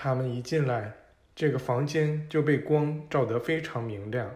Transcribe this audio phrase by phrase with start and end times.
[0.00, 0.94] 他们一进来，
[1.34, 4.32] 这个房间就被光照得非常明亮。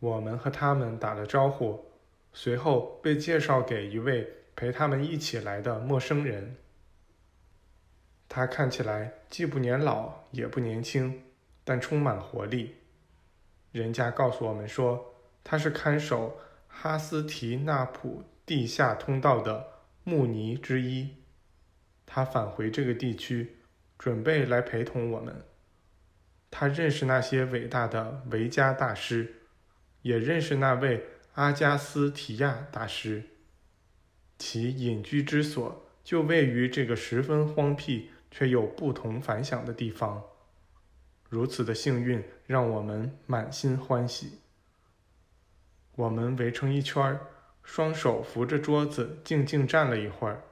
[0.00, 1.82] 我们和他们打了招呼，
[2.34, 6.56] 随后被介绍给一位陪他们一起来的陌生人。
[8.28, 11.22] 他看起来既不年老也不年轻，
[11.64, 12.74] 但充满活力。
[13.72, 19.66] 人家告诉我们说，他是看守哈斯提纳普地下通道的
[20.04, 21.16] 穆尼之一。
[22.04, 23.56] 他返回这个地区，
[24.00, 25.44] 准备来陪同我们。
[26.50, 29.42] 他认识那些伟大的维加大师，
[30.00, 31.04] 也认识那位
[31.34, 33.24] 阿加斯提亚大师。
[34.38, 40.24] 其隐居之所就位于这个十分荒僻却又不同凡响的地方。
[41.28, 44.38] 如此的幸运让我们满心欢喜。
[45.96, 47.20] 我们围成一圈，
[47.62, 50.42] 双手扶着桌子，静静站了一会儿。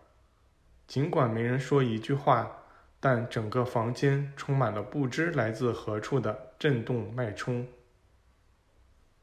[0.87, 2.65] 尽管没人说一句话，
[3.01, 7.67] 但整个房间充满了不知来自何处的震动脉冲。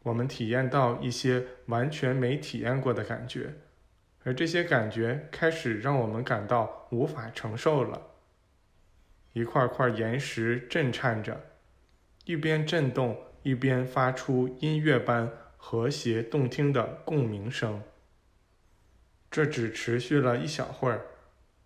[0.03, 3.55] 我们体验到一些完全没体验过的感觉，
[4.23, 8.01] 而这些感觉开始让我们感到无法承受了。
[9.33, 11.41] 一块块岩石震颤着，
[12.23, 17.81] 一边震动，一边发出音乐般和谐动听的共鸣声。
[19.29, 21.05] 这只持续了一小会儿，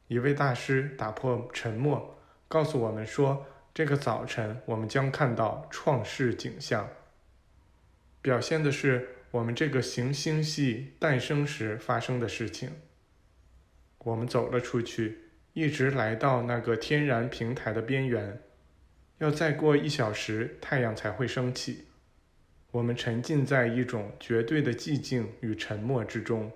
[0.10, 6.90] 一位大师打破沉默，告诉我们说：“这个早晨我们将看到创世景象，
[8.20, 12.72] 表现的是我们这个行星系诞生时发生的事情。”
[14.00, 15.30] 我们走了出去。
[15.54, 18.40] 一直来到那个天然平台的边缘，
[19.18, 21.88] 要再过一小时，太阳才会升起。
[22.72, 26.52] 我们沉浸在一种绝对的寂静与沉默之中。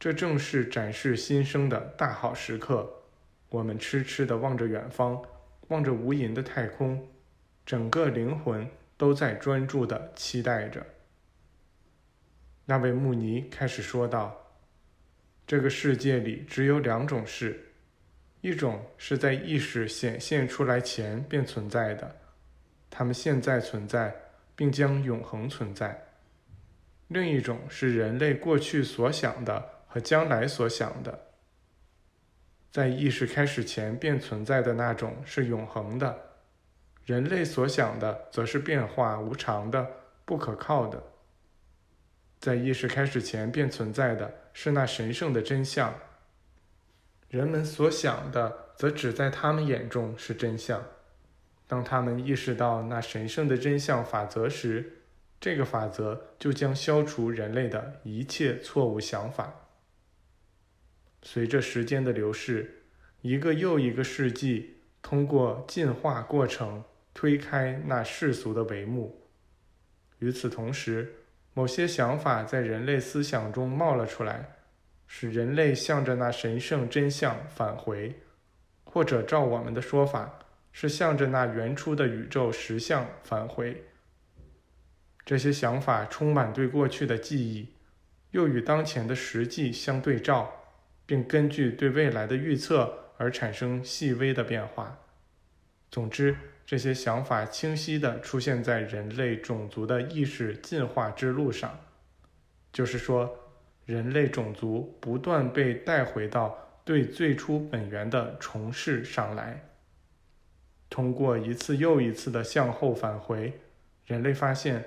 [0.00, 2.90] 这正是展示新生的大好时刻。
[3.50, 5.22] 我们痴痴地望着远方，
[5.68, 7.06] 望着无垠的太空，
[7.66, 10.86] 整个灵魂都在专注地期待着。
[12.64, 14.34] 那位穆尼开始说道。
[15.46, 17.72] 这个世界里只有两种事，
[18.40, 22.16] 一种是在意识显现出来前便存在的，
[22.88, 24.14] 它们现在存在，
[24.54, 25.88] 并将永恒存在；
[27.08, 31.26] 另一种是人类过去所想的和将来所想的。
[32.70, 36.16] 在意识开始前便存在的那种是永恒的，
[37.04, 39.84] 人类所想的则是变化无常的、
[40.24, 41.02] 不可靠的。
[42.38, 45.92] 在意识开始前便存在的是那神圣的真相，
[47.28, 50.82] 人们所想的则只在他们眼中是真相。
[51.66, 55.02] 当他们意识到那神圣的真相法则时，
[55.40, 59.52] 这个法则就将消除人类的一切错误想法。
[61.22, 62.82] 随着时间的流逝，
[63.22, 66.82] 一个又一个世纪通过进化过程
[67.12, 69.28] 推开那世俗的帷幕。
[70.18, 71.12] 与此同时，
[71.54, 74.56] 某些想法在人类思想中冒了出来，
[75.06, 78.14] 使人类向着那神圣真相返回，
[78.84, 80.38] 或者照我们的说法，
[80.72, 83.84] 是向着那原初的宇宙实相返回。
[85.24, 87.68] 这些想法充满对过去的记忆，
[88.30, 90.59] 又与当前的实际相对照，
[91.10, 94.96] 并根据对未来的预测而产生细微的变化。
[95.90, 96.36] 总之。
[96.66, 101.80] 这些想法清晰地出现在人类种族的意识进化之路上，
[102.72, 103.36] 就是说，
[103.86, 109.68] 人类种族不断被带回到对最初本源的重试上来。
[110.88, 113.60] 通过一次又一次的向后返回，
[114.06, 114.84] 人类发现，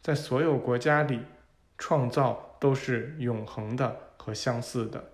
[0.00, 1.20] 在所有国家里，
[1.76, 5.04] 创造都是永恒的和相似的。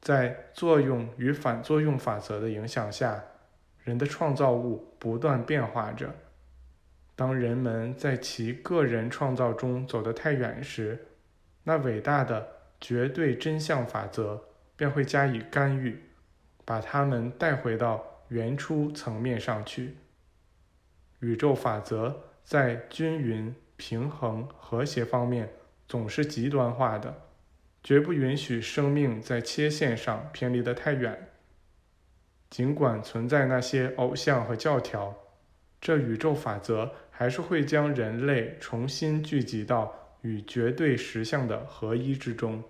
[0.00, 3.24] 在作用与反作用法则的影响下。
[3.82, 6.14] 人的创造物不断变化着。
[7.16, 11.06] 当人们在其个人创造中走得太远时，
[11.64, 12.46] 那伟大的
[12.78, 14.40] 绝对真相法则
[14.76, 15.98] 便会加以干预，
[16.64, 19.96] 把他们带回到原初层面上去。
[21.20, 25.50] 宇宙法则在均匀、平衡、和谐方面
[25.88, 27.14] 总是极端化的，
[27.82, 31.28] 绝不允许生命在切线上偏离得太远。
[32.50, 35.16] 尽管存在那些偶像和教条，
[35.80, 42.62] 这宇宙法则还是会将人类重新聚集到与绝对实相的合一之中。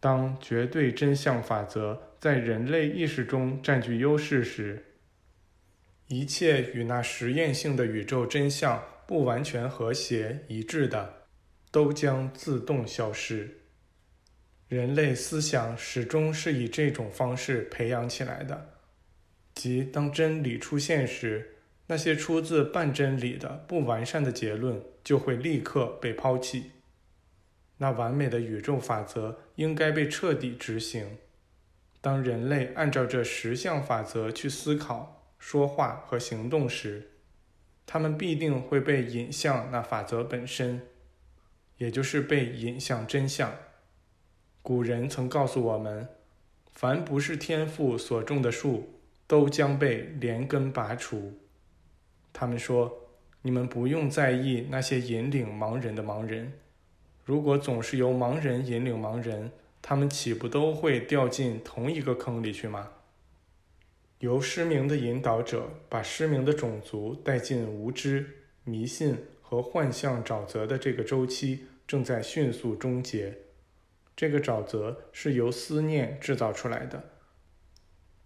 [0.00, 4.84] 当绝对真相法则在人类意识中占据优势时，
[6.06, 11.17] 一切与那实验性的宇宙真相不完全和谐一致的，
[11.70, 13.58] 都将自动消失。
[14.68, 18.74] 人类思想始终是以这种方式培养起来的，
[19.54, 21.56] 即当真理出现时，
[21.86, 26.72] 那些出自半真理的不完善的结论就会立刻被抛弃。
[27.78, 31.16] 那完美的宇宙法则应该被彻底执行。
[32.00, 37.10] 当人类按照这十项法则去思考、说话和行动时，
[37.86, 40.82] 他们必定会被引向那法则本身，
[41.78, 43.52] 也就是被引向真相。
[44.62, 46.06] 古人曾告诉我们：
[46.72, 51.38] 凡不是天赋所种的树，都将被连根拔除。
[52.32, 53.08] 他们说
[53.42, 56.52] ：“你们不用在意那些引领盲人的盲人。
[57.24, 62.90] 如果总是由盲人引领盲人，他们岂不都会掉进同一个坑里去吗？”
[64.20, 68.26] 由失明的引导者把失明的种族带进无知、
[68.64, 69.16] 迷信
[69.48, 73.34] 和幻象沼泽的这个周期正在迅速终结。
[74.14, 77.02] 这个沼泽是由思念制造出来的，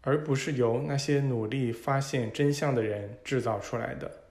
[0.00, 4.21] 而不是由那些努力发现真相的人制造出来的。